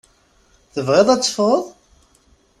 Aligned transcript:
Tebɣiḍ 0.73 1.07
ad 1.09 1.21
teffɣeḍ? 1.21 1.63